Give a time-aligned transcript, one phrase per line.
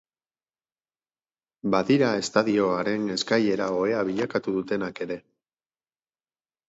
[1.75, 5.23] Badira estadioaren eskailera ohea bilakatu dutenak ere.